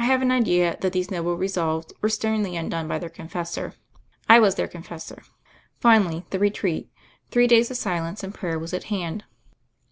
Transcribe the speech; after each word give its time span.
I 0.00 0.02
have 0.04 0.20
an 0.20 0.32
idea 0.32 0.76
that 0.80 0.92
these 0.92 1.12
noble 1.12 1.36
resolves 1.36 1.92
were 2.00 2.08
sternly 2.08 2.56
undone 2.56 2.88
by 2.88 2.98
their 2.98 3.08
con 3.08 3.28
fessor. 3.28 3.74
I 4.28 4.40
was 4.40 4.56
their 4.56 4.66
confessor. 4.66 5.22
Finally, 5.78 6.26
the 6.30 6.40
retreat— 6.40 6.90
three 7.30 7.46
days 7.46 7.70
of 7.70 7.76
silence 7.76 8.24
and 8.24 8.34
prayer— 8.34 8.58
was 8.58 8.74
at 8.74 8.84
hand. 8.90 9.22